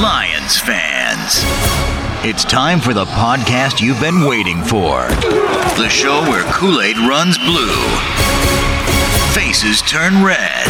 Lions 0.00 0.58
fans. 0.58 1.42
It's 2.24 2.44
time 2.44 2.80
for 2.80 2.94
the 2.94 3.04
podcast 3.04 3.80
you've 3.80 4.00
been 4.00 4.24
waiting 4.24 4.62
for. 4.62 5.06
The 5.76 5.88
show 5.90 6.22
where 6.22 6.44
Kool 6.50 6.80
Aid 6.80 6.96
runs 6.96 7.36
blue, 7.36 7.76
faces 9.34 9.82
turn 9.82 10.24
red, 10.24 10.66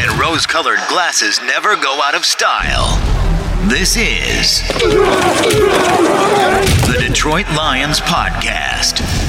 and 0.00 0.18
rose 0.18 0.46
colored 0.46 0.80
glasses 0.88 1.38
never 1.42 1.76
go 1.76 2.00
out 2.02 2.14
of 2.14 2.24
style. 2.24 2.96
This 3.68 3.96
is 3.98 4.66
the 6.88 6.96
Detroit 7.06 7.46
Lions 7.50 8.00
Podcast. 8.00 9.23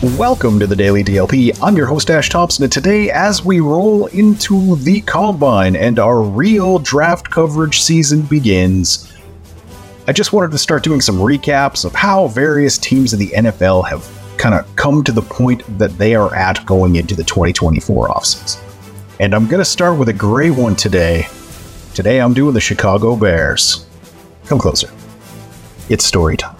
Welcome 0.00 0.60
to 0.60 0.68
the 0.68 0.76
Daily 0.76 1.02
DLP. 1.02 1.58
I'm 1.60 1.76
your 1.76 1.86
host, 1.86 2.08
Ash 2.08 2.28
Thompson, 2.28 2.62
and 2.62 2.72
today, 2.72 3.10
as 3.10 3.44
we 3.44 3.58
roll 3.58 4.06
into 4.06 4.76
the 4.76 5.00
Combine 5.00 5.74
and 5.74 5.98
our 5.98 6.22
real 6.22 6.78
draft 6.78 7.28
coverage 7.28 7.82
season 7.82 8.22
begins, 8.22 9.12
I 10.06 10.12
just 10.12 10.32
wanted 10.32 10.52
to 10.52 10.58
start 10.58 10.84
doing 10.84 11.00
some 11.00 11.16
recaps 11.16 11.84
of 11.84 11.96
how 11.96 12.28
various 12.28 12.78
teams 12.78 13.12
in 13.12 13.18
the 13.18 13.30
NFL 13.30 13.88
have 13.88 14.08
kind 14.38 14.54
of 14.54 14.76
come 14.76 15.02
to 15.02 15.10
the 15.10 15.20
point 15.20 15.64
that 15.80 15.98
they 15.98 16.14
are 16.14 16.32
at 16.32 16.64
going 16.64 16.94
into 16.94 17.16
the 17.16 17.24
2024 17.24 18.06
offseason. 18.06 18.62
And 19.18 19.34
I'm 19.34 19.48
going 19.48 19.60
to 19.60 19.64
start 19.64 19.98
with 19.98 20.10
a 20.10 20.12
gray 20.12 20.52
one 20.52 20.76
today. 20.76 21.26
Today, 21.94 22.20
I'm 22.20 22.34
doing 22.34 22.54
the 22.54 22.60
Chicago 22.60 23.16
Bears. 23.16 23.84
Come 24.46 24.60
closer. 24.60 24.92
It's 25.88 26.04
story 26.04 26.36
time. 26.36 26.57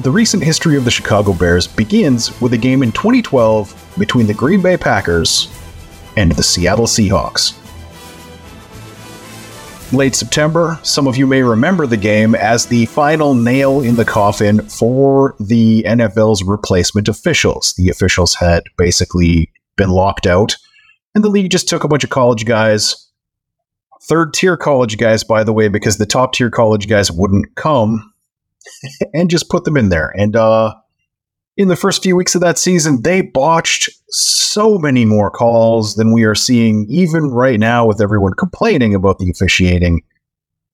The 0.00 0.10
recent 0.10 0.42
history 0.42 0.76
of 0.76 0.84
the 0.84 0.90
Chicago 0.90 1.32
Bears 1.32 1.68
begins 1.68 2.40
with 2.40 2.52
a 2.52 2.58
game 2.58 2.82
in 2.82 2.90
2012 2.90 3.94
between 3.96 4.26
the 4.26 4.34
Green 4.34 4.60
Bay 4.60 4.76
Packers 4.76 5.48
and 6.16 6.32
the 6.32 6.42
Seattle 6.42 6.86
Seahawks. 6.86 7.56
Late 9.92 10.16
September, 10.16 10.80
some 10.82 11.06
of 11.06 11.16
you 11.16 11.28
may 11.28 11.42
remember 11.42 11.86
the 11.86 11.96
game 11.96 12.34
as 12.34 12.66
the 12.66 12.86
final 12.86 13.34
nail 13.34 13.82
in 13.82 13.94
the 13.94 14.04
coffin 14.04 14.62
for 14.62 15.36
the 15.38 15.84
NFL's 15.84 16.42
replacement 16.42 17.06
officials. 17.06 17.72
The 17.74 17.88
officials 17.88 18.34
had 18.34 18.64
basically 18.76 19.52
been 19.76 19.90
locked 19.90 20.26
out, 20.26 20.56
and 21.14 21.22
the 21.22 21.28
league 21.28 21.52
just 21.52 21.68
took 21.68 21.84
a 21.84 21.88
bunch 21.88 22.02
of 22.02 22.10
college 22.10 22.46
guys, 22.46 23.08
third 24.02 24.34
tier 24.34 24.56
college 24.56 24.98
guys, 24.98 25.22
by 25.22 25.44
the 25.44 25.52
way, 25.52 25.68
because 25.68 25.98
the 25.98 26.06
top 26.06 26.32
tier 26.32 26.50
college 26.50 26.88
guys 26.88 27.12
wouldn't 27.12 27.54
come 27.54 28.10
and 29.14 29.30
just 29.30 29.48
put 29.48 29.64
them 29.64 29.76
in 29.76 29.88
there. 29.88 30.12
And 30.16 30.36
uh, 30.36 30.74
in 31.56 31.68
the 31.68 31.76
first 31.76 32.02
few 32.02 32.16
weeks 32.16 32.34
of 32.34 32.40
that 32.40 32.58
season, 32.58 33.02
they 33.02 33.22
botched 33.22 33.90
so 34.08 34.78
many 34.78 35.04
more 35.04 35.30
calls 35.30 35.94
than 35.96 36.12
we 36.12 36.24
are 36.24 36.34
seeing 36.34 36.86
even 36.88 37.30
right 37.30 37.60
now 37.60 37.86
with 37.86 38.00
everyone 38.00 38.34
complaining 38.34 38.94
about 38.94 39.18
the 39.18 39.30
officiating. 39.30 40.02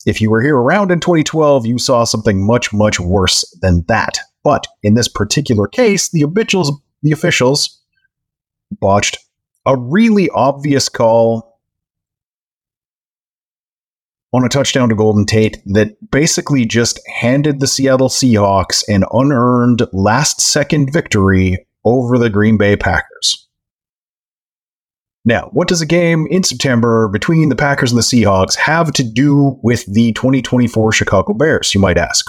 If 0.06 0.20
you 0.20 0.30
were 0.30 0.42
here 0.42 0.56
around 0.56 0.91
in 0.91 1.00
2012, 1.00 1.66
you 1.66 1.78
saw 1.78 2.05
something 2.05 2.46
much, 2.46 2.72
much 2.72 2.98
worse 2.98 3.44
than 3.61 3.84
that. 3.88 4.18
But 4.42 4.66
in 4.83 4.94
this 4.94 5.08
particular 5.08 5.66
case, 5.66 6.08
the 6.08 6.22
officials, 6.22 6.72
the 7.02 7.12
officials 7.12 7.78
botched 8.70 9.18
a 9.66 9.77
really 9.77 10.30
obvious 10.30 10.88
call 10.88 11.50
on 14.33 14.45
a 14.45 14.48
touchdown 14.48 14.89
to 14.89 14.95
Golden 14.95 15.27
Tate 15.27 15.61
that 15.67 15.97
basically 16.11 16.64
just 16.64 17.00
handed 17.09 17.61
the 17.61 17.67
Seattle 17.67 18.09
Seahawks 18.09 18.84
an 18.89 19.05
unearned 19.12 19.83
last 19.92 20.41
second 20.41 20.92
victory 20.92 21.67
over 21.84 22.19
the 22.19 22.31
Green 22.31 22.56
Bay 22.56 22.77
Packers. 22.77 23.48
Now, 25.25 25.51
what 25.53 25.69
does 25.69 25.83
a 25.83 25.86
game 25.86 26.27
in 26.31 26.45
September 26.45 27.08
between 27.08 27.51
the 27.51 27.56
Packers 27.56 27.92
and 27.92 27.98
the 27.98 28.03
Seahawks 28.03 28.56
have 28.56 28.92
to 28.92 29.05
do 29.05 29.58
with 29.62 29.84
the 29.92 30.12
2024 30.12 30.92
Chicago 30.92 31.34
Bears, 31.34 31.75
you 31.75 31.81
might 31.81 31.98
ask? 31.98 32.25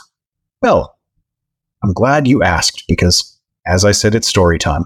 Well, 0.61 0.97
I'm 1.83 1.93
glad 1.93 2.27
you 2.27 2.43
asked 2.43 2.83
because, 2.87 3.39
as 3.65 3.85
I 3.85 3.91
said, 3.91 4.13
it's 4.13 4.27
story 4.27 4.59
time. 4.59 4.85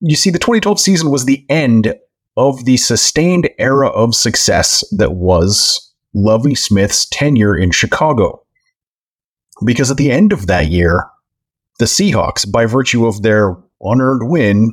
You 0.00 0.16
see, 0.16 0.30
the 0.30 0.38
2012 0.38 0.80
season 0.80 1.10
was 1.10 1.24
the 1.24 1.46
end 1.48 1.94
of 2.36 2.64
the 2.64 2.76
sustained 2.76 3.48
era 3.58 3.88
of 3.88 4.14
success 4.14 4.84
that 4.90 5.12
was 5.12 5.92
Lovie 6.14 6.54
Smith's 6.54 7.06
tenure 7.06 7.56
in 7.56 7.70
Chicago. 7.70 8.42
Because 9.64 9.90
at 9.90 9.96
the 9.96 10.10
end 10.10 10.32
of 10.32 10.46
that 10.46 10.68
year, 10.68 11.08
the 11.78 11.84
Seahawks, 11.84 12.50
by 12.50 12.66
virtue 12.66 13.06
of 13.06 13.22
their 13.22 13.56
unearned 13.80 14.28
win 14.28 14.72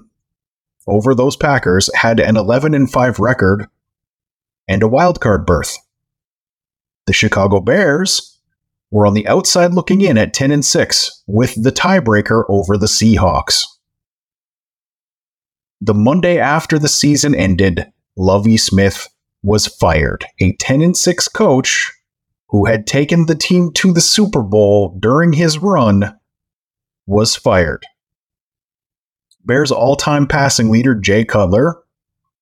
over 0.87 1.13
those 1.13 1.35
Packers, 1.35 1.89
had 1.95 2.19
an 2.19 2.37
11 2.37 2.73
and 2.73 2.91
5 2.91 3.19
record 3.19 3.67
and 4.67 4.83
a 4.83 4.87
wildcard 4.87 5.45
berth. 5.45 5.77
The 7.05 7.13
Chicago 7.13 7.59
Bears 7.59 8.39
were 8.91 9.07
on 9.07 9.13
the 9.13 9.27
outside 9.27 9.73
looking 9.73 10.01
in 10.01 10.17
at 10.17 10.33
10 10.33 10.51
and 10.51 10.65
6 10.65 11.23
with 11.27 11.61
the 11.61 11.71
tiebreaker 11.71 12.43
over 12.49 12.77
the 12.77 12.87
Seahawks. 12.87 13.65
The 15.83 15.95
Monday 15.95 16.37
after 16.37 16.77
the 16.77 16.87
season 16.87 17.33
ended, 17.33 17.91
Lovie 18.15 18.57
Smith 18.57 19.07
was 19.41 19.65
fired. 19.65 20.25
A 20.39 20.55
10 20.57 20.83
and 20.83 20.95
6 20.95 21.27
coach 21.29 21.91
who 22.49 22.65
had 22.65 22.85
taken 22.85 23.25
the 23.25 23.35
team 23.35 23.71
to 23.73 23.91
the 23.91 23.99
Super 23.99 24.43
Bowl 24.43 24.95
during 24.99 25.33
his 25.33 25.57
run 25.57 26.15
was 27.07 27.35
fired. 27.35 27.83
Bears 29.43 29.71
all 29.71 29.95
time 29.95 30.27
passing 30.27 30.69
leader 30.69 30.93
Jay 30.93 31.25
Cutler 31.25 31.81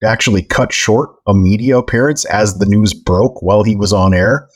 actually 0.04 0.44
cut 0.44 0.74
short 0.74 1.12
a 1.26 1.34
media 1.34 1.78
appearance 1.78 2.26
as 2.26 2.58
the 2.58 2.66
news 2.66 2.94
broke 2.94 3.42
while 3.42 3.64
he 3.64 3.76
was 3.76 3.94
on 3.94 4.14
air. 4.14 4.50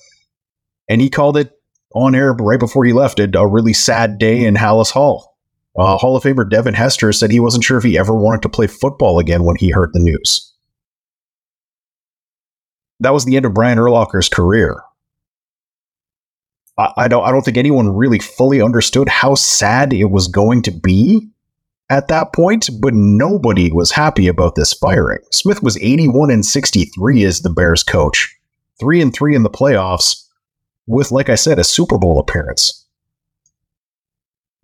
And 0.89 0.99
he 0.99 1.09
called 1.09 1.38
it 1.38 1.51
on 1.95 2.16
air 2.16 2.33
right 2.33 2.59
before 2.59 2.83
he 2.83 2.91
left 2.91 3.19
it 3.19 3.33
a 3.33 3.47
really 3.47 3.73
sad 3.73 4.17
day 4.17 4.43
in 4.43 4.55
Halas 4.55 4.91
Hall. 4.91 5.32
Uh, 5.78 5.97
Hall 5.97 6.16
of 6.16 6.23
Famer 6.23 6.47
Devin 6.47 6.75
Hester 6.75 7.11
said 7.11 7.31
he 7.31 7.39
wasn't 7.39 7.63
sure 7.63 7.78
if 7.78 7.84
he 7.84 7.97
ever 7.97 8.13
wanted 8.13 8.44
to 8.44 8.50
play 8.50 8.67
football 8.67 9.19
again 9.19 9.44
when 9.44 9.56
he 9.56 9.72
heard 9.72 9.91
the 9.94 10.00
news. 10.00 10.51
That 13.00 13.13
was 13.13 13.25
the 13.25 13.35
end 13.35 13.45
of 13.45 13.53
Brian 13.53 13.79
Urlacher's 13.79 14.29
career. 14.29 14.81
I, 16.78 16.94
I 16.97 17.07
don't. 17.07 17.25
I 17.25 17.31
don't 17.31 17.44
think 17.44 17.57
anyone 17.57 17.95
really 17.95 18.19
fully 18.19 18.61
understood 18.61 19.09
how 19.09 19.35
sad 19.35 19.94
it 19.94 20.06
was 20.06 20.28
going 20.28 20.61
to 20.63 20.72
be 20.72 21.28
at 21.90 22.07
that 22.07 22.34
point, 22.34 22.69
but 22.79 22.94
nobody 22.94 23.72
was 23.72 23.91
happy 23.91 24.28
about 24.28 24.55
this 24.55 24.73
firing. 24.73 25.19
Smith 25.31 25.61
was 25.61 25.78
81 25.78 26.31
and 26.31 26.45
63 26.45 27.23
as 27.23 27.41
the 27.41 27.50
Bears 27.50 27.84
coach, 27.84 28.35
3 28.79 29.01
and 29.01 29.13
3 29.13 29.35
in 29.35 29.44
the 29.44 29.50
playoffs, 29.50 30.25
with, 30.88 31.11
like 31.11 31.29
I 31.29 31.35
said, 31.35 31.59
a 31.59 31.63
Super 31.63 31.97
Bowl 31.97 32.19
appearance. 32.19 32.82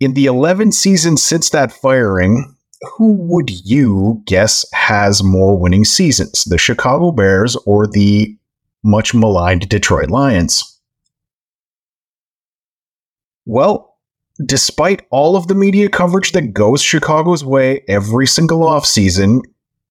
In 0.00 0.14
the 0.14 0.24
11 0.24 0.72
seasons 0.72 1.22
since 1.22 1.50
that 1.50 1.70
firing, 1.70 2.56
who 2.96 3.12
would 3.12 3.50
you 3.50 4.22
guess 4.24 4.64
has 4.72 5.22
more 5.22 5.58
winning 5.58 5.84
seasons, 5.84 6.44
the 6.44 6.56
Chicago 6.56 7.12
Bears 7.12 7.54
or 7.66 7.86
the 7.86 8.34
much 8.82 9.12
maligned 9.12 9.68
Detroit 9.68 10.08
Lions? 10.08 10.80
Well, 13.44 13.98
despite 14.46 15.06
all 15.10 15.36
of 15.36 15.48
the 15.48 15.54
media 15.54 15.90
coverage 15.90 16.32
that 16.32 16.54
goes 16.54 16.80
Chicago's 16.80 17.44
way 17.44 17.84
every 17.86 18.26
single 18.26 18.60
offseason, 18.60 19.42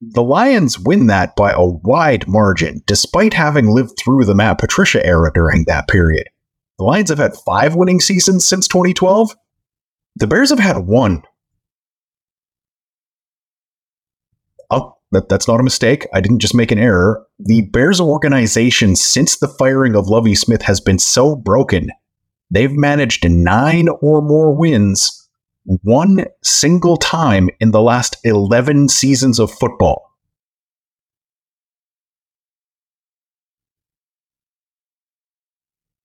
the 0.02 0.24
Lions 0.24 0.80
win 0.80 1.06
that 1.06 1.36
by 1.36 1.52
a 1.52 1.64
wide 1.64 2.28
margin, 2.28 2.82
despite 2.88 3.36
having 3.36 3.68
lived 3.68 3.92
through 4.00 4.26
the 4.26 4.34
Matt 4.34 4.58
Patricia 4.58 5.06
era 5.06 5.32
during 5.32 5.66
that 5.66 5.88
period. 5.88 6.28
The 6.80 6.86
Lions 6.86 7.10
have 7.10 7.20
had 7.20 7.36
five 7.46 7.76
winning 7.76 8.00
seasons 8.00 8.44
since 8.44 8.68
2012, 8.68 9.36
the 10.20 10.28
Bears 10.28 10.50
have 10.50 10.60
had 10.60 10.78
one. 10.80 11.24
Oh, 14.70 14.98
that, 15.12 15.30
that's 15.30 15.48
not 15.48 15.60
a 15.60 15.64
mistake. 15.64 16.08
I 16.14 16.22
didn't 16.22 16.40
just 16.40 16.54
make 16.54 16.72
an 16.72 16.78
error. 16.78 17.26
The 17.40 17.62
Bears 17.62 18.00
organization, 18.00 18.96
since 18.96 19.38
the 19.38 19.48
firing 19.48 19.96
of 19.96 20.08
Lovie 20.08 20.36
Smith, 20.36 20.62
has 20.64 20.80
been 20.80 21.00
so 21.00 21.36
broken. 21.36 21.90
They've 22.52 22.72
managed 22.72 23.30
nine 23.30 23.88
or 24.02 24.22
more 24.22 24.54
wins 24.54 25.28
one 25.64 26.26
single 26.44 26.98
time 26.98 27.50
in 27.60 27.72
the 27.72 27.82
last 27.82 28.18
11 28.24 28.90
seasons 28.90 29.40
of 29.40 29.52
football. 29.52 30.09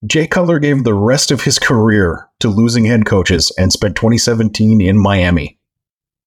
Jay 0.06 0.26
Cutler 0.26 0.58
gave 0.58 0.84
the 0.84 0.92
rest 0.92 1.30
of 1.30 1.42
his 1.42 1.58
career 1.58 2.28
to 2.40 2.48
losing 2.48 2.84
head 2.84 3.06
coaches 3.06 3.50
and 3.56 3.72
spent 3.72 3.96
2017 3.96 4.80
in 4.80 4.98
Miami. 4.98 5.58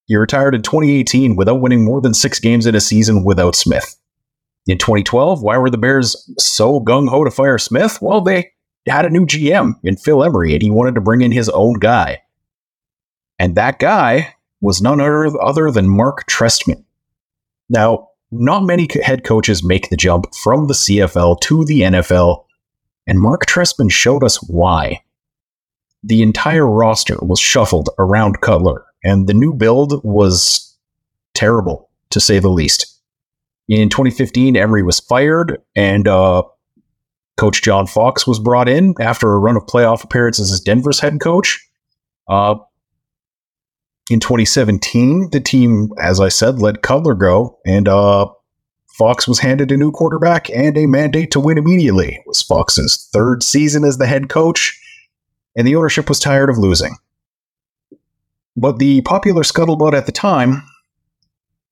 He 0.06 0.16
retired 0.16 0.56
in 0.56 0.62
2018 0.62 1.36
without 1.36 1.62
winning 1.62 1.84
more 1.86 2.02
than 2.02 2.14
six 2.14 2.40
games 2.40 2.66
in 2.66 2.76
a 2.76 2.82
season 2.82 3.24
without 3.24 3.56
Smith. 3.56 3.98
In 4.66 4.78
2012, 4.78 5.44
why 5.44 5.58
were 5.58 5.70
the 5.70 5.78
Bears 5.78 6.30
so 6.40 6.80
gung 6.80 7.10
ho 7.10 7.24
to 7.24 7.30
fire 7.30 7.58
Smith? 7.58 8.00
Well, 8.02 8.22
they 8.22 8.52
had 8.88 9.06
a 9.06 9.10
new 9.10 9.26
GM 9.26 9.74
in 9.84 9.98
Phil 9.98 10.24
Emery, 10.24 10.54
and 10.54 10.62
he 10.62 10.72
wanted 10.72 10.96
to 10.96 11.02
bring 11.02 11.22
in 11.22 11.32
his 11.32 11.50
own 11.50 11.74
guy. 11.74 12.22
And 13.38 13.56
that 13.56 13.80
guy 13.80 14.36
was 14.62 14.82
none 14.82 15.00
other 15.02 15.72
than 15.72 15.90
Mark 15.90 16.26
Trestman. 16.26 16.84
Now, 17.70 18.10
not 18.32 18.64
many 18.64 18.88
head 19.04 19.24
coaches 19.24 19.64
make 19.64 19.90
the 19.90 19.98
jump 19.98 20.34
from 20.36 20.68
the 20.68 20.74
CFL 20.74 21.40
to 21.42 21.64
the 21.66 21.82
NFL, 21.82 22.46
and 23.08 23.20
Mark 23.20 23.46
Trestman 23.46 23.92
showed 23.92 24.24
us 24.24 24.38
why. 24.44 25.02
The 26.04 26.22
entire 26.22 26.68
roster 26.68 27.18
was 27.22 27.40
shuffled 27.40 27.90
around 27.98 28.42
Cutler, 28.42 28.86
and 29.04 29.28
the 29.28 29.34
new 29.34 29.54
build 29.54 30.04
was 30.04 30.78
terrible, 31.34 31.90
to 32.12 32.20
say 32.20 32.40
the 32.40 32.50
least. 32.50 32.94
In 33.68 33.90
2015, 33.90 34.56
Emery 34.56 34.84
was 34.84 35.00
fired, 35.00 35.62
and 35.76 36.08
uh, 36.08 36.44
Coach 37.38 37.62
John 37.62 37.88
Fox 37.88 38.28
was 38.28 38.40
brought 38.40 38.70
in 38.70 38.94
after 39.00 39.34
a 39.34 39.40
run 39.40 39.58
of 39.58 39.66
playoff 39.66 40.04
appearances 40.04 40.52
as 40.52 40.60
Denver's 40.60 41.00
head 41.00 41.20
coach. 41.20 41.66
Uh, 42.28 42.56
in 44.10 44.20
2017, 44.20 45.32
the 45.32 45.40
team, 45.40 45.90
as 46.00 46.20
I 46.20 46.30
said, 46.30 46.60
let 46.60 46.82
Cutler 46.82 47.14
go, 47.14 47.60
and 47.66 47.88
uh, 47.88 48.28
Fox 48.98 49.28
was 49.28 49.40
handed 49.40 49.72
a 49.72 49.78
new 49.78 49.92
quarterback 49.92 50.50
and 50.50 50.76
a 50.76 50.88
mandate 50.88 51.30
to 51.32 51.40
win 51.40 51.60
immediately. 51.60 52.16
It 52.16 52.24
was 52.26 52.42
Fox's 52.42 53.08
third 53.14 53.44
season 53.44 53.84
as 53.84 54.00
the 54.00 54.08
head 54.08 54.28
coach, 54.28 54.80
and 55.56 55.68
the 55.68 55.76
ownership 55.76 56.10
was 56.10 56.20
tired 56.20 56.50
of 56.50 56.58
losing. 56.58 56.96
But 58.56 58.80
the 58.80 59.02
popular 59.02 59.44
scuttlebutt 59.44 59.94
at 59.94 60.08
the 60.08 60.12
time 60.12 60.64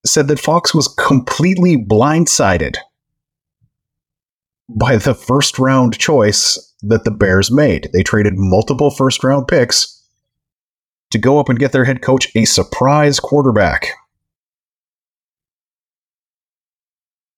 said 0.05 0.27
that 0.27 0.39
Fox 0.39 0.75
was 0.75 0.87
completely 0.87 1.75
blindsided 1.77 2.75
by 4.69 4.97
the 4.97 5.15
first 5.15 5.57
round 5.57 5.97
choice 5.97 6.73
that 6.83 7.05
the 7.05 7.11
Bears 7.11 7.49
made. 7.49 7.89
They 7.91 8.03
traded 8.03 8.33
multiple 8.37 8.91
first 8.91 9.23
round 9.23 9.47
picks 9.47 10.07
to 11.09 11.17
go 11.17 11.39
up 11.39 11.49
and 11.49 11.57
get 11.57 11.71
their 11.71 11.85
head 11.85 12.03
coach 12.03 12.27
a 12.35 12.45
surprise 12.45 13.19
quarterback. 13.19 13.87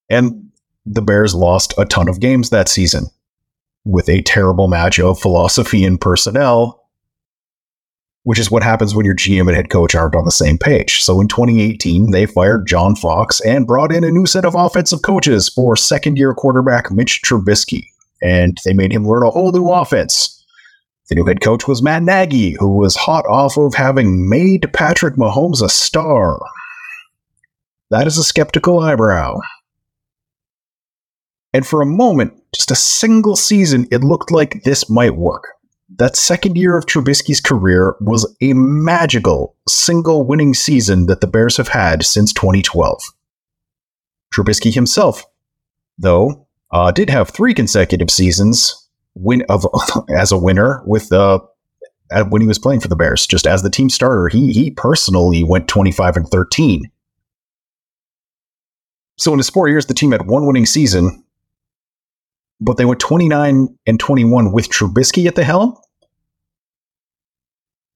And 0.09 0.51
the 0.85 1.01
Bears 1.01 1.35
lost 1.35 1.73
a 1.77 1.85
ton 1.85 2.07
of 2.07 2.19
games 2.19 2.49
that 2.49 2.69
season 2.69 3.05
with 3.85 4.09
a 4.09 4.21
terrible 4.21 4.67
match 4.67 4.99
of 4.99 5.19
philosophy 5.19 5.83
and 5.83 5.99
personnel, 5.99 6.83
which 8.23 8.39
is 8.39 8.51
what 8.51 8.63
happens 8.63 8.93
when 8.93 9.05
your 9.05 9.15
GM 9.15 9.47
and 9.47 9.55
head 9.55 9.69
coach 9.69 9.95
aren't 9.95 10.15
on 10.15 10.25
the 10.25 10.31
same 10.31 10.57
page. 10.57 11.03
So 11.03 11.21
in 11.21 11.27
2018, 11.27 12.11
they 12.11 12.25
fired 12.25 12.67
John 12.67 12.95
Fox 12.95 13.39
and 13.41 13.67
brought 13.67 13.93
in 13.93 14.03
a 14.03 14.11
new 14.11 14.25
set 14.25 14.45
of 14.45 14.55
offensive 14.55 15.01
coaches 15.01 15.49
for 15.49 15.75
second 15.75 16.17
year 16.17 16.33
quarterback 16.33 16.91
Mitch 16.91 17.21
Trubisky. 17.21 17.85
And 18.21 18.57
they 18.65 18.73
made 18.73 18.91
him 18.91 19.07
learn 19.07 19.23
a 19.23 19.29
whole 19.29 19.51
new 19.51 19.69
offense 19.69 20.37
the 21.09 21.15
new 21.15 21.25
head 21.25 21.39
coach 21.41 21.67
was 21.67 21.81
Matt 21.81 22.03
Nagy, 22.03 22.51
who 22.59 22.75
was 22.75 22.95
hot 22.95 23.25
off 23.27 23.57
of 23.57 23.73
having 23.73 24.29
made 24.29 24.71
Patrick 24.73 25.15
Mahomes 25.15 25.61
a 25.61 25.69
star. 25.69 26.39
That 27.89 28.07
is 28.07 28.17
a 28.17 28.23
skeptical 28.23 28.79
eyebrow. 28.79 29.39
And 31.53 31.65
for 31.65 31.81
a 31.81 31.85
moment, 31.85 32.33
just 32.53 32.71
a 32.71 32.75
single 32.75 33.35
season, 33.35 33.87
it 33.91 34.03
looked 34.03 34.31
like 34.31 34.63
this 34.63 34.89
might 34.89 35.15
work. 35.15 35.53
That 35.95 36.15
second 36.15 36.57
year 36.57 36.77
of 36.77 36.85
Trubisky's 36.85 37.39
career 37.39 37.95
was 38.01 38.35
a 38.41 38.53
magical 38.53 39.55
single 39.67 40.25
winning 40.25 40.53
season 40.53 41.05
that 41.05 41.21
the 41.21 41.27
Bears 41.27 41.57
have 41.57 41.69
had 41.69 42.03
since 42.03 42.33
2012. 42.33 43.01
Trubisky 44.33 44.73
himself, 44.73 45.23
though, 45.97 46.45
uh, 46.71 46.91
did 46.91 47.09
have 47.09 47.29
three 47.29 47.53
consecutive 47.53 48.11
seasons 48.11 48.87
win 49.15 49.43
of 49.49 49.65
as 50.09 50.31
a 50.31 50.37
winner 50.37 50.83
with 50.85 51.11
uh 51.11 51.39
when 52.29 52.41
he 52.41 52.47
was 52.47 52.59
playing 52.59 52.79
for 52.79 52.87
the 52.87 52.95
Bears, 52.95 53.27
just 53.27 53.45
as 53.45 53.63
the 53.63 53.69
team 53.69 53.89
starter, 53.89 54.29
he 54.29 54.53
he 54.53 54.71
personally 54.71 55.43
went 55.43 55.67
25 55.67 56.17
and 56.17 56.27
13. 56.27 56.89
So 59.17 59.33
in 59.33 59.39
his 59.39 59.49
four 59.49 59.67
years, 59.67 59.87
the 59.87 59.93
team 59.93 60.11
had 60.11 60.27
one 60.27 60.45
winning 60.45 60.65
season, 60.65 61.23
but 62.59 62.77
they 62.77 62.85
went 62.85 62.99
29 62.99 63.67
and 63.85 63.99
21 63.99 64.51
with 64.51 64.69
Trubisky 64.69 65.27
at 65.27 65.35
the 65.35 65.43
helm, 65.43 65.77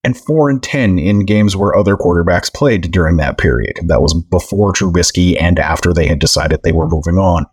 and 0.04 0.18
four 0.18 0.50
and 0.50 0.62
10 0.62 0.98
in 0.98 1.26
games 1.26 1.56
where 1.56 1.76
other 1.76 1.96
quarterbacks 1.96 2.54
played 2.54 2.92
during 2.92 3.18
that 3.18 3.38
period. 3.38 3.80
That 3.86 4.02
was 4.02 4.14
before 4.14 4.74
Trubisky 4.74 5.40
and 5.40 5.60
after 5.60 5.94
they 5.94 6.08
had 6.08 6.20
decided 6.20 6.62
they 6.64 6.72
were 6.72 6.88
moving 6.88 7.18
on, 7.18 7.46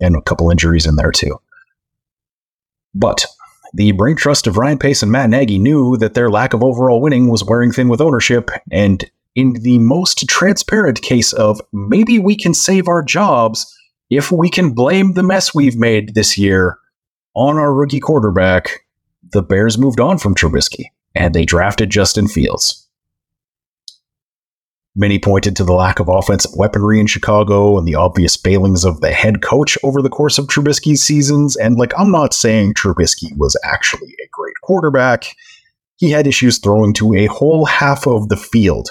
and 0.00 0.16
a 0.16 0.22
couple 0.22 0.50
injuries 0.50 0.86
in 0.86 0.96
there 0.96 1.12
too. 1.12 1.40
But 2.94 3.26
the 3.72 3.92
brain 3.92 4.16
trust 4.16 4.46
of 4.46 4.56
Ryan 4.56 4.78
Pace 4.78 5.02
and 5.02 5.12
Matt 5.12 5.30
Nagy 5.30 5.58
knew 5.58 5.96
that 5.98 6.14
their 6.14 6.30
lack 6.30 6.52
of 6.52 6.64
overall 6.64 7.00
winning 7.00 7.28
was 7.28 7.44
wearing 7.44 7.72
thin 7.72 7.88
with 7.88 8.00
ownership, 8.00 8.50
and 8.70 9.08
in 9.34 9.54
the 9.62 9.78
most 9.78 10.28
transparent 10.28 11.02
case 11.02 11.32
of 11.32 11.60
maybe 11.72 12.18
we 12.18 12.36
can 12.36 12.52
save 12.52 12.88
our 12.88 13.02
jobs 13.02 13.72
if 14.10 14.32
we 14.32 14.50
can 14.50 14.74
blame 14.74 15.12
the 15.12 15.22
mess 15.22 15.54
we've 15.54 15.76
made 15.76 16.14
this 16.14 16.36
year 16.36 16.78
on 17.34 17.56
our 17.56 17.72
rookie 17.72 18.00
quarterback, 18.00 18.80
the 19.32 19.42
Bears 19.42 19.78
moved 19.78 20.00
on 20.00 20.18
from 20.18 20.34
Trubisky 20.34 20.86
and 21.14 21.32
they 21.32 21.44
drafted 21.44 21.90
Justin 21.90 22.26
Fields. 22.26 22.88
Many 24.96 25.20
pointed 25.20 25.54
to 25.56 25.64
the 25.64 25.72
lack 25.72 26.00
of 26.00 26.08
offensive 26.08 26.50
weaponry 26.56 26.98
in 26.98 27.06
Chicago 27.06 27.78
and 27.78 27.86
the 27.86 27.94
obvious 27.94 28.36
failings 28.36 28.84
of 28.84 29.00
the 29.00 29.12
head 29.12 29.40
coach 29.40 29.78
over 29.84 30.02
the 30.02 30.08
course 30.08 30.36
of 30.36 30.46
Trubisky's 30.46 31.02
seasons. 31.02 31.56
And 31.56 31.76
like, 31.76 31.92
I'm 31.96 32.10
not 32.10 32.34
saying 32.34 32.74
Trubisky 32.74 33.36
was 33.36 33.56
actually 33.62 34.08
a 34.08 34.28
great 34.32 34.56
quarterback. 34.62 35.26
He 35.96 36.10
had 36.10 36.26
issues 36.26 36.58
throwing 36.58 36.92
to 36.94 37.14
a 37.14 37.26
whole 37.26 37.66
half 37.66 38.08
of 38.08 38.28
the 38.28 38.36
field. 38.36 38.90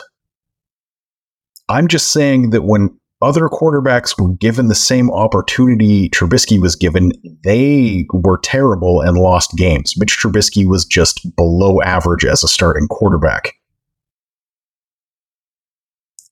I'm 1.68 1.90
just 1.90 2.12
saying 2.12 2.52
that 2.52 2.64
when 2.64 2.99
other 3.22 3.50
quarterbacks 3.50 4.20
were 4.20 4.34
given 4.36 4.68
the 4.68 4.76
same 4.76 5.12
opportunity 5.12 6.10
Trubisky 6.10 6.60
was 6.60 6.76
given, 6.76 7.12
they 7.44 8.06
were 8.14 8.38
terrible 8.38 9.02
and 9.02 9.18
lost 9.18 9.56
games. 9.58 9.96
Mitch 9.98 10.18
Trubisky 10.18 10.66
was 10.66 10.86
just 10.86 11.36
below 11.36 11.82
average 11.82 12.24
as 12.24 12.44
a 12.44 12.48
starting 12.48 12.88
quarterback. 12.88 13.56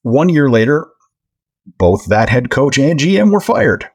One 0.03 0.29
year 0.29 0.49
later, 0.49 0.87
both 1.77 2.05
that 2.05 2.29
head 2.29 2.49
coach 2.49 2.77
and 2.77 2.97
GM 2.97 3.31
were 3.31 3.41
fired. 3.41 3.85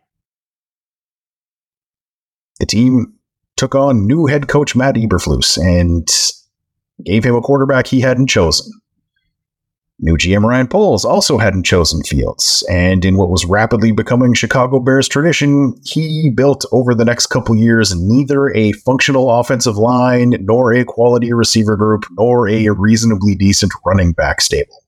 The 2.60 2.66
team 2.66 3.14
took 3.56 3.74
on 3.74 4.06
new 4.06 4.26
head 4.26 4.48
coach 4.48 4.76
Matt 4.76 4.96
Eberflus 4.96 5.56
and 5.56 6.06
gave 7.04 7.24
him 7.24 7.34
a 7.34 7.40
quarterback 7.40 7.86
he 7.86 8.00
hadn't 8.00 8.28
chosen. 8.28 8.70
New 9.98 10.16
GM 10.16 10.42
Ryan 10.42 10.66
Poles 10.66 11.04
also 11.04 11.38
hadn't 11.38 11.62
chosen 11.64 12.02
Fields, 12.02 12.66
and 12.68 13.04
in 13.04 13.16
what 13.16 13.30
was 13.30 13.44
rapidly 13.44 13.92
becoming 13.92 14.34
Chicago 14.34 14.80
Bears 14.80 15.06
tradition, 15.06 15.74
he 15.84 16.30
built 16.30 16.64
over 16.72 16.94
the 16.94 17.04
next 17.04 17.26
couple 17.26 17.54
years 17.54 17.94
neither 17.94 18.48
a 18.50 18.72
functional 18.72 19.30
offensive 19.30 19.76
line, 19.76 20.36
nor 20.40 20.72
a 20.72 20.84
quality 20.84 21.32
receiver 21.32 21.76
group, 21.76 22.04
nor 22.12 22.48
a 22.48 22.70
reasonably 22.70 23.34
decent 23.34 23.72
running 23.84 24.12
back 24.12 24.40
stable. 24.40 24.82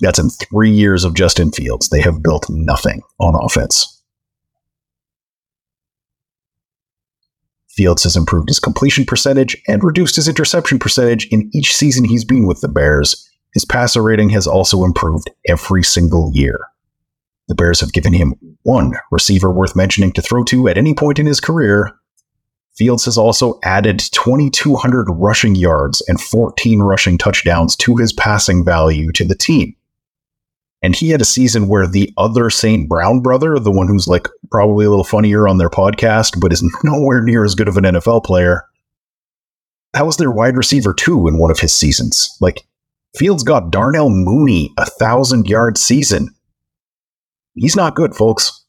That's 0.00 0.18
in 0.18 0.30
three 0.30 0.70
years 0.70 1.04
of 1.04 1.14
Justin 1.14 1.52
Fields. 1.52 1.88
They 1.88 2.00
have 2.00 2.22
built 2.22 2.50
nothing 2.50 3.02
on 3.20 3.34
offense. 3.36 4.01
Fields 7.72 8.02
has 8.02 8.16
improved 8.16 8.48
his 8.48 8.60
completion 8.60 9.06
percentage 9.06 9.56
and 9.66 9.82
reduced 9.82 10.16
his 10.16 10.28
interception 10.28 10.78
percentage 10.78 11.26
in 11.28 11.50
each 11.54 11.74
season 11.74 12.04
he's 12.04 12.24
been 12.24 12.46
with 12.46 12.60
the 12.60 12.68
Bears. 12.68 13.28
His 13.54 13.64
passer 13.64 14.02
rating 14.02 14.28
has 14.30 14.46
also 14.46 14.84
improved 14.84 15.30
every 15.48 15.82
single 15.82 16.30
year. 16.34 16.58
The 17.48 17.54
Bears 17.54 17.80
have 17.80 17.94
given 17.94 18.12
him 18.12 18.34
one 18.62 18.92
receiver 19.10 19.50
worth 19.50 19.74
mentioning 19.74 20.12
to 20.12 20.22
throw 20.22 20.44
to 20.44 20.68
at 20.68 20.76
any 20.76 20.94
point 20.94 21.18
in 21.18 21.26
his 21.26 21.40
career. 21.40 21.92
Fields 22.76 23.06
has 23.06 23.16
also 23.16 23.58
added 23.64 23.98
2,200 23.98 25.06
rushing 25.10 25.54
yards 25.54 26.02
and 26.08 26.20
14 26.20 26.80
rushing 26.80 27.18
touchdowns 27.18 27.74
to 27.76 27.96
his 27.96 28.12
passing 28.12 28.64
value 28.64 29.12
to 29.12 29.24
the 29.24 29.34
team. 29.34 29.74
And 30.82 30.96
he 30.96 31.10
had 31.10 31.20
a 31.20 31.24
season 31.24 31.68
where 31.68 31.86
the 31.86 32.12
other 32.16 32.50
St. 32.50 32.88
Brown 32.88 33.20
brother, 33.20 33.58
the 33.58 33.70
one 33.70 33.86
who's 33.86 34.08
like 34.08 34.28
probably 34.50 34.84
a 34.84 34.90
little 34.90 35.04
funnier 35.04 35.46
on 35.46 35.58
their 35.58 35.70
podcast, 35.70 36.40
but 36.40 36.52
is 36.52 36.64
nowhere 36.84 37.22
near 37.22 37.44
as 37.44 37.54
good 37.54 37.68
of 37.68 37.76
an 37.76 37.84
NFL 37.84 38.24
player, 38.24 38.64
that 39.92 40.06
was 40.06 40.16
their 40.16 40.30
wide 40.30 40.56
receiver 40.56 40.92
too 40.92 41.28
in 41.28 41.38
one 41.38 41.50
of 41.50 41.60
his 41.60 41.72
seasons. 41.72 42.36
Like 42.40 42.66
Fields 43.16 43.42
got 43.42 43.70
Darnell 43.70 44.10
Mooney 44.10 44.72
a 44.78 44.86
thousand 44.86 45.46
yard 45.46 45.78
season. 45.78 46.34
He's 47.54 47.76
not 47.76 47.94
good, 47.94 48.14
folks. 48.14 48.64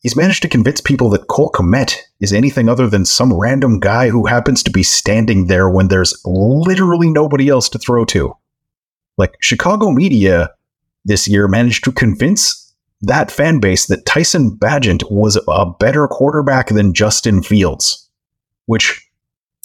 He's 0.00 0.16
managed 0.16 0.42
to 0.42 0.48
convince 0.48 0.80
people 0.80 1.08
that 1.10 1.26
Cole 1.26 1.50
Kmet 1.50 1.96
is 2.20 2.32
anything 2.32 2.68
other 2.68 2.88
than 2.88 3.04
some 3.04 3.32
random 3.32 3.80
guy 3.80 4.08
who 4.08 4.26
happens 4.26 4.62
to 4.64 4.70
be 4.70 4.82
standing 4.82 5.46
there 5.46 5.68
when 5.68 5.88
there's 5.88 6.20
literally 6.24 7.10
nobody 7.10 7.48
else 7.48 7.68
to 7.70 7.78
throw 7.78 8.04
to. 8.06 8.36
Like 9.16 9.36
Chicago 9.40 9.90
media 9.90 10.50
this 11.04 11.26
year 11.28 11.48
managed 11.48 11.84
to 11.84 11.92
convince 11.92 12.74
that 13.02 13.30
fan 13.30 13.60
base 13.60 13.86
that 13.86 14.06
Tyson 14.06 14.50
Bagent 14.50 15.10
was 15.10 15.38
a 15.48 15.66
better 15.78 16.08
quarterback 16.08 16.68
than 16.68 16.94
Justin 16.94 17.42
Fields, 17.42 18.08
which 18.66 19.02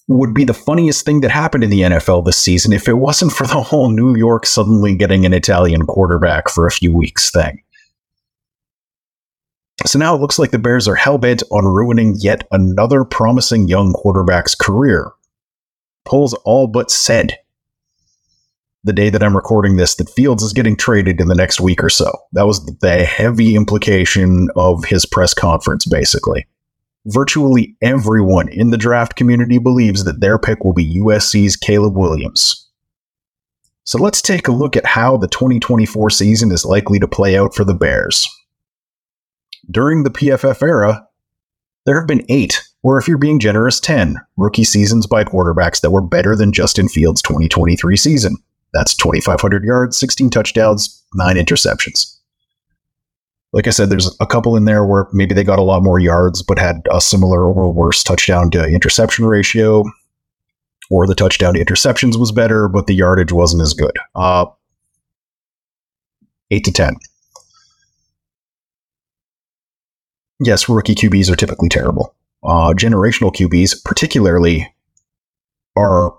would 0.07 0.33
be 0.33 0.43
the 0.43 0.53
funniest 0.53 1.05
thing 1.05 1.21
that 1.21 1.31
happened 1.31 1.63
in 1.63 1.69
the 1.69 1.81
NFL 1.81 2.25
this 2.25 2.37
season 2.37 2.73
if 2.73 2.87
it 2.87 2.93
wasn't 2.93 3.31
for 3.31 3.47
the 3.47 3.61
whole 3.61 3.89
New 3.89 4.15
York 4.15 4.45
suddenly 4.45 4.95
getting 4.95 5.25
an 5.25 5.33
Italian 5.33 5.85
quarterback 5.85 6.49
for 6.49 6.67
a 6.67 6.71
few 6.71 6.93
weeks 6.93 7.31
thing. 7.31 7.61
So 9.85 9.97
now 9.97 10.13
it 10.13 10.21
looks 10.21 10.37
like 10.37 10.51
the 10.51 10.59
Bears 10.59 10.87
are 10.87 10.95
hellbent 10.95 11.41
on 11.49 11.65
ruining 11.65 12.15
yet 12.17 12.47
another 12.51 13.03
promising 13.03 13.67
young 13.67 13.93
quarterback's 13.93 14.53
career. 14.53 15.11
Poles 16.05 16.33
all 16.45 16.67
but 16.67 16.91
said 16.91 17.37
the 18.83 18.93
day 18.93 19.09
that 19.09 19.21
I'm 19.21 19.35
recording 19.35 19.77
this 19.77 19.95
that 19.95 20.09
Fields 20.09 20.43
is 20.43 20.53
getting 20.53 20.75
traded 20.75 21.21
in 21.21 21.27
the 21.27 21.35
next 21.35 21.61
week 21.61 21.83
or 21.83 21.89
so. 21.89 22.11
That 22.33 22.47
was 22.47 22.65
the 22.81 23.05
heavy 23.05 23.55
implication 23.55 24.49
of 24.55 24.85
his 24.85 25.05
press 25.05 25.33
conference, 25.33 25.85
basically. 25.85 26.47
Virtually 27.05 27.75
everyone 27.81 28.49
in 28.49 28.71
the 28.71 28.77
draft 28.77 29.15
community 29.15 29.57
believes 29.57 30.03
that 30.03 30.19
their 30.19 30.37
pick 30.37 30.63
will 30.63 30.73
be 30.73 30.97
USC's 30.99 31.55
Caleb 31.55 31.95
Williams. 31.95 32.69
So 33.83 33.97
let's 33.97 34.21
take 34.21 34.47
a 34.47 34.51
look 34.51 34.75
at 34.75 34.85
how 34.85 35.17
the 35.17 35.27
2024 35.27 36.09
season 36.11 36.51
is 36.51 36.65
likely 36.65 36.99
to 36.99 37.07
play 37.07 37.37
out 37.37 37.55
for 37.55 37.63
the 37.63 37.73
Bears. 37.73 38.27
During 39.69 40.03
the 40.03 40.11
PFF 40.11 40.61
era, 40.61 41.07
there 41.85 41.99
have 41.99 42.07
been 42.07 42.25
eight, 42.29 42.61
or 42.83 42.97
if 42.97 43.07
you're 43.07 43.17
being 43.17 43.39
generous, 43.39 43.79
10 43.79 44.17
rookie 44.37 44.63
seasons 44.63 45.07
by 45.07 45.23
quarterbacks 45.23 45.81
that 45.81 45.91
were 45.91 46.01
better 46.01 46.35
than 46.35 46.51
Justin 46.51 46.87
Fields' 46.87 47.21
2023 47.23 47.97
season. 47.97 48.37
That's 48.73 48.95
2,500 48.95 49.63
yards, 49.63 49.97
16 49.97 50.29
touchdowns, 50.29 51.03
nine 51.13 51.35
interceptions. 51.35 52.17
Like 53.53 53.67
I 53.67 53.71
said, 53.71 53.89
there's 53.89 54.15
a 54.21 54.25
couple 54.25 54.55
in 54.55 54.63
there 54.63 54.85
where 54.85 55.07
maybe 55.11 55.33
they 55.33 55.43
got 55.43 55.59
a 55.59 55.63
lot 55.63 55.83
more 55.83 55.99
yards, 55.99 56.41
but 56.41 56.57
had 56.57 56.83
a 56.89 57.01
similar 57.01 57.43
or 57.43 57.71
worse 57.71 58.01
touchdown 58.01 58.49
to 58.51 58.63
interception 58.65 59.25
ratio, 59.25 59.83
or 60.89 61.05
the 61.05 61.15
touchdown 61.15 61.55
to 61.55 61.63
interceptions 61.63 62.17
was 62.17 62.31
better, 62.31 62.69
but 62.69 62.87
the 62.87 62.95
yardage 62.95 63.33
wasn't 63.33 63.61
as 63.61 63.73
good. 63.73 63.97
Uh, 64.15 64.45
eight 66.49 66.63
to 66.63 66.71
10. 66.71 66.95
Yes, 70.39 70.67
rookie 70.67 70.95
QBs 70.95 71.29
are 71.29 71.35
typically 71.35 71.69
terrible. 71.69 72.15
Uh, 72.43 72.73
generational 72.73 73.33
QBs, 73.33 73.83
particularly, 73.83 74.73
are 75.75 76.15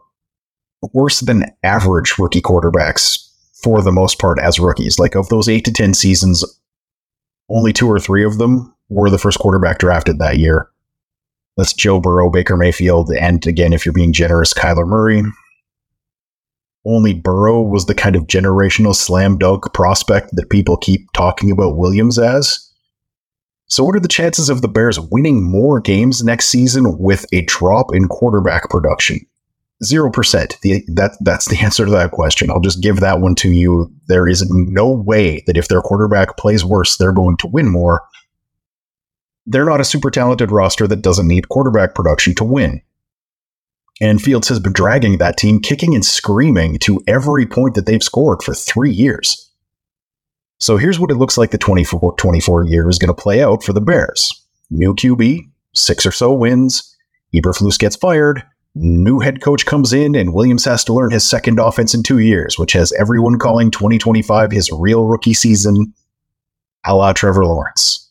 worse 0.92 1.20
than 1.20 1.46
average 1.62 2.18
rookie 2.18 2.42
quarterbacks 2.42 3.28
for 3.62 3.82
the 3.82 3.92
most 3.92 4.18
part 4.18 4.38
as 4.40 4.58
rookies. 4.58 4.98
Like 4.98 5.14
of 5.14 5.28
those 5.28 5.48
eight 5.48 5.64
to 5.66 5.72
10 5.72 5.94
seasons, 5.94 6.44
only 7.48 7.72
two 7.72 7.88
or 7.88 8.00
three 8.00 8.24
of 8.24 8.38
them 8.38 8.74
were 8.88 9.10
the 9.10 9.18
first 9.18 9.38
quarterback 9.38 9.78
drafted 9.78 10.18
that 10.18 10.38
year. 10.38 10.68
That's 11.56 11.72
Joe 11.72 12.00
Burrow, 12.00 12.30
Baker 12.30 12.56
Mayfield, 12.56 13.10
and 13.12 13.46
again, 13.46 13.72
if 13.72 13.84
you're 13.84 13.92
being 13.92 14.12
generous, 14.12 14.54
Kyler 14.54 14.86
Murray. 14.86 15.22
Only 16.84 17.14
Burrow 17.14 17.60
was 17.60 17.86
the 17.86 17.94
kind 17.94 18.16
of 18.16 18.26
generational 18.26 18.94
slam 18.94 19.38
dunk 19.38 19.72
prospect 19.72 20.30
that 20.32 20.50
people 20.50 20.76
keep 20.76 21.12
talking 21.12 21.50
about 21.50 21.76
Williams 21.76 22.18
as. 22.18 22.68
So, 23.66 23.84
what 23.84 23.94
are 23.94 24.00
the 24.00 24.08
chances 24.08 24.48
of 24.48 24.62
the 24.62 24.68
Bears 24.68 24.98
winning 24.98 25.42
more 25.42 25.78
games 25.80 26.24
next 26.24 26.46
season 26.46 26.98
with 26.98 27.24
a 27.32 27.42
drop 27.42 27.94
in 27.94 28.08
quarterback 28.08 28.68
production? 28.68 29.20
Zero 29.84 30.10
percent. 30.10 30.56
That 30.62 31.16
that's 31.20 31.48
the 31.48 31.58
answer 31.62 31.84
to 31.84 31.90
that 31.90 32.12
question. 32.12 32.50
I'll 32.50 32.60
just 32.60 32.82
give 32.82 33.00
that 33.00 33.20
one 33.20 33.34
to 33.36 33.50
you. 33.50 33.92
There 34.06 34.28
is 34.28 34.48
no 34.50 34.90
way 34.90 35.42
that 35.46 35.56
if 35.56 35.68
their 35.68 35.80
quarterback 35.80 36.36
plays 36.36 36.64
worse, 36.64 36.96
they're 36.96 37.12
going 37.12 37.36
to 37.38 37.48
win 37.48 37.68
more. 37.68 38.02
They're 39.44 39.64
not 39.64 39.80
a 39.80 39.84
super 39.84 40.10
talented 40.10 40.52
roster 40.52 40.86
that 40.86 41.02
doesn't 41.02 41.26
need 41.26 41.48
quarterback 41.48 41.94
production 41.94 42.34
to 42.36 42.44
win. 42.44 42.80
And 44.00 44.22
Fields 44.22 44.48
has 44.48 44.60
been 44.60 44.72
dragging 44.72 45.18
that 45.18 45.36
team, 45.36 45.60
kicking 45.60 45.94
and 45.94 46.04
screaming 46.04 46.78
to 46.80 47.02
every 47.06 47.46
point 47.46 47.74
that 47.74 47.86
they've 47.86 48.02
scored 48.02 48.42
for 48.42 48.54
three 48.54 48.90
years. 48.90 49.50
So 50.58 50.76
here's 50.76 51.00
what 51.00 51.10
it 51.10 51.16
looks 51.16 51.36
like 51.36 51.50
the 51.50 51.58
24 51.58 52.14
24 52.16 52.64
year 52.66 52.88
is 52.88 52.98
going 52.98 53.14
to 53.14 53.20
play 53.20 53.42
out 53.42 53.64
for 53.64 53.72
the 53.72 53.80
Bears. 53.80 54.30
New 54.70 54.94
QB, 54.94 55.40
six 55.74 56.06
or 56.06 56.12
so 56.12 56.32
wins. 56.32 56.96
Eberflus 57.34 57.78
gets 57.78 57.96
fired. 57.96 58.44
New 58.74 59.18
head 59.18 59.42
coach 59.42 59.66
comes 59.66 59.92
in, 59.92 60.14
and 60.14 60.32
Williams 60.32 60.64
has 60.64 60.82
to 60.84 60.94
learn 60.94 61.10
his 61.10 61.28
second 61.28 61.58
offense 61.58 61.92
in 61.94 62.02
two 62.02 62.18
years, 62.18 62.58
which 62.58 62.72
has 62.72 62.92
everyone 62.92 63.38
calling 63.38 63.70
2025 63.70 64.50
his 64.50 64.72
real 64.72 65.04
rookie 65.04 65.34
season, 65.34 65.92
a 66.86 66.94
la 66.94 67.12
Trevor 67.12 67.44
Lawrence. 67.44 68.10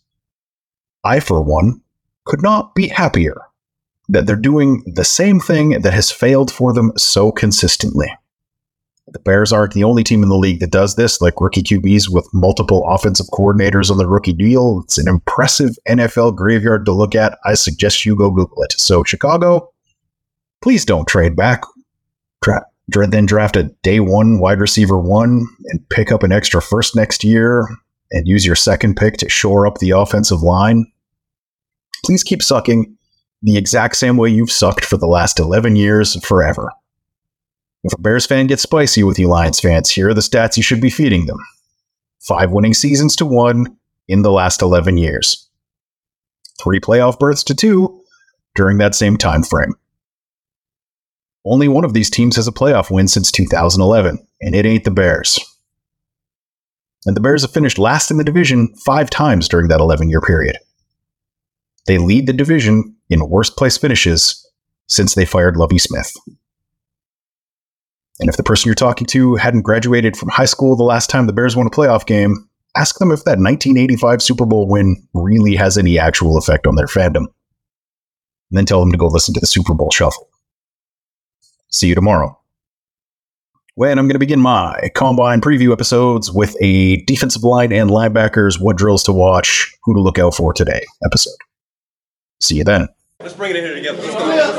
I, 1.04 1.20
for 1.20 1.42
one, 1.42 1.82
could 2.26 2.44
not 2.44 2.76
be 2.76 2.88
happier 2.88 3.42
that 4.10 4.28
they're 4.28 4.36
doing 4.36 4.84
the 4.86 5.06
same 5.06 5.40
thing 5.40 5.82
that 5.82 5.94
has 5.94 6.12
failed 6.12 6.52
for 6.52 6.74
them 6.74 6.92
so 6.96 7.32
consistently. 7.32 8.14
The 9.08 9.20
Bears 9.20 9.52
aren't 9.52 9.74
the 9.74 9.84
only 9.84 10.04
team 10.04 10.22
in 10.22 10.30
the 10.30 10.38
league 10.38 10.60
that 10.60 10.72
does 10.72 10.96
this, 10.96 11.22
like 11.22 11.42
rookie 11.42 11.64
QBs 11.64 12.10
with 12.10 12.30
multiple 12.34 12.86
offensive 12.88 13.26
coordinators 13.28 13.90
on 13.90 13.98
the 13.98 14.08
rookie 14.08 14.34
deal. 14.34 14.82
It's 14.84 14.98
an 14.98 15.08
impressive 15.08 15.72
NFL 15.90 16.36
graveyard 16.36 16.86
to 16.86 16.92
look 16.92 17.16
at. 17.16 17.38
I 17.44 17.56
suggest 17.56 18.06
you 18.06 18.16
go 18.16 18.30
Google 18.30 18.62
it. 18.64 18.74
So, 18.78 19.04
Chicago, 19.04 19.72
please 20.62 20.86
don't 20.86 21.08
trade 21.08 21.36
back. 21.36 21.64
Tra- 22.44 22.66
then 22.88 23.26
draft 23.26 23.56
a 23.56 23.64
day 23.84 24.00
one 24.00 24.40
wide 24.40 24.60
receiver 24.60 24.98
one 24.98 25.48
and 25.68 25.88
pick 25.90 26.12
up 26.12 26.24
an 26.24 26.32
extra 26.32 26.62
first 26.62 26.96
next 26.96 27.24
year 27.24 27.68
and 28.12 28.28
use 28.28 28.46
your 28.46 28.56
second 28.56 28.96
pick 28.96 29.18
to 29.18 29.30
shore 29.30 29.66
up 29.66 29.78
the 29.78 29.92
offensive 29.92 30.42
line. 30.42 30.86
Please 32.04 32.24
keep 32.24 32.42
sucking 32.42 32.98
the 33.42 33.58
exact 33.58 33.96
same 33.96 34.18
way 34.18 34.30
you've 34.30 34.52
sucked 34.52 34.84
for 34.84 34.98
the 34.98 35.08
last 35.08 35.40
11 35.40 35.76
years 35.76 36.24
forever. 36.26 36.72
If 37.84 37.94
a 37.94 38.02
Bears 38.02 38.26
fan 38.26 38.48
gets 38.48 38.62
spicy 38.62 39.04
with 39.04 39.18
you 39.18 39.28
Lions 39.28 39.60
fans, 39.60 39.90
here 39.90 40.10
are 40.10 40.14
the 40.14 40.22
stats 40.22 40.58
you 40.58 40.64
should 40.64 40.82
be 40.82 40.90
feeding 40.90 41.26
them. 41.26 41.40
Five 42.20 42.52
winning 42.52 42.76
seasons 42.76 43.16
to 43.16 43.26
one 43.26 43.78
in 44.08 44.22
the 44.22 44.32
last 44.32 44.62
11 44.62 44.98
years. 44.98 45.50
Three 46.62 46.80
playoff 46.80 47.18
berths 47.18 47.44
to 47.46 47.56
two 47.56 48.04
during 48.54 48.78
that 48.78 48.94
same 48.94 49.18
time 49.18 49.42
frame. 49.42 49.74
Only 51.44 51.68
one 51.68 51.86
of 51.86 51.94
these 51.94 52.10
teams 52.10 52.36
has 52.36 52.48
a 52.48 52.52
playoff 52.52 52.92
win 52.92 53.08
since 53.08 53.32
2011, 53.32 54.20
and 54.42 54.56
it 54.56 54.66
ain't 54.66 54.84
the 54.84 54.92
Bears. 54.92 55.40
And 57.06 57.16
the 57.16 57.22
Bears 57.22 57.42
have 57.42 57.52
finished 57.52 57.80
last 57.80 58.12
in 58.12 58.18
the 58.18 58.24
division 58.24 58.74
five 58.86 59.10
times 59.10 59.48
during 59.48 59.68
that 59.70 59.80
11 59.80 60.10
year 60.10 60.22
period. 60.22 60.58
They 61.88 61.98
lead 61.98 62.28
the 62.28 62.34
division 62.34 62.96
in 63.10 63.28
worst 63.28 63.58
place 63.58 63.78
finishes 63.78 64.48
since 64.88 65.16
they 65.16 65.26
fired 65.26 65.58
Lovie 65.58 65.80
Smith. 65.80 66.14
And 68.20 68.30
if 68.30 68.38
the 68.38 68.44
person 68.44 68.68
you're 68.68 68.76
talking 68.76 69.08
to 69.08 69.36
hadn't 69.36 69.64
graduated 69.64 70.16
from 70.16 70.30
high 70.30 70.46
school 70.46 70.76
the 70.76 70.84
last 70.84 71.10
time 71.10 71.26
the 71.26 71.34
Bears 71.34 71.56
won 71.56 71.66
a 71.66 71.72
playoff 71.72 72.06
game, 72.06 72.48
ask 72.76 73.00
them 73.00 73.12
if 73.12 73.24
that 73.24 73.40
1985 73.40 74.22
Super 74.22 74.46
Bowl 74.46 74.68
win 74.68 74.96
really 75.16 75.56
has 75.56 75.76
any 75.76 75.98
actual 75.98 76.38
effect 76.38 76.68
on 76.68 76.76
their 76.76 76.86
fandom. 76.86 77.26
And 78.52 78.58
then 78.58 78.66
tell 78.66 78.80
them 78.80 78.92
to 78.92 78.98
go 78.98 79.08
listen 79.08 79.34
to 79.34 79.40
the 79.40 79.48
Super 79.48 79.74
Bowl 79.74 79.90
shuffle. 79.90 80.31
See 81.72 81.88
you 81.88 81.96
tomorrow. 81.96 82.38
When 83.76 83.98
I'm 83.98 84.06
going 84.06 84.16
to 84.16 84.20
begin 84.20 84.42
my 84.42 84.90
combine 84.94 85.40
preview 85.40 85.72
episodes 85.72 86.30
with 86.30 86.56
a 86.62 86.98
defensive 87.06 87.44
line 87.44 87.72
and 87.72 87.90
linebackers, 87.90 88.62
what 88.62 88.76
drills 88.76 89.04
to 89.06 89.14
watch, 89.14 89.74
who 89.84 89.94
to 89.94 90.02
look 90.02 90.20
out 90.20 90.36
for 90.36 90.52
today 90.54 90.84
episode. 91.06 91.38
See 92.42 92.56
you 92.56 92.66
then. 92.66 92.90
Let's 93.22 93.34
bring 93.34 93.52
it 93.52 93.58
in 93.58 93.64
here 93.64 93.76
together. 93.76 94.02
Let's 94.02 94.14
go. 94.16 94.26
Let's 94.26 94.58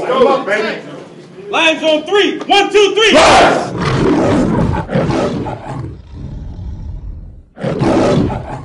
go. 0.00 0.06
Come 0.06 0.26
on, 0.26 0.46
baby. 0.46 1.50
Lions 1.50 1.82
on 1.82 2.04
three. 2.04 2.38
One, 2.38 2.72
two, 2.72 2.94
three. 2.94 3.10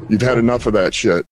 You've 0.07 0.21
had 0.21 0.37
enough 0.37 0.65
of 0.65 0.73
that 0.73 0.93
shit. 0.93 1.25